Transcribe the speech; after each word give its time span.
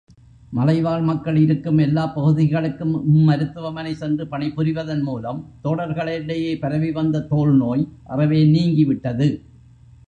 மலைவாழ் 0.51 1.01
மக்கள் 1.01 1.35
இருக்கும் 1.35 1.77
எல்லாப் 1.77 2.15
பகுதிகளுக்கும் 2.15 2.95
இம்மருத்துவமனை 3.13 3.91
சென்று 3.91 4.25
பணிபுரிவதன் 4.25 5.01
மூலம் 5.01 5.39
தோடர்களிடையே 5.63 6.51
பரவிவந்த 6.61 7.25
தோல்நோய் 7.27 7.85
அறவே 8.03 8.41
நீங்கிவிட்டது. 8.51 9.29